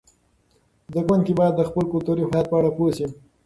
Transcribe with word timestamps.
زده 0.91 1.01
کوونکي 1.05 1.33
باید 1.39 1.53
د 1.57 1.61
خپل 1.69 1.83
کلتوري 1.93 2.23
هویت 2.25 2.45
په 2.49 2.55
اړه 2.59 2.69
پوه 2.77 2.91
سي. 2.97 3.05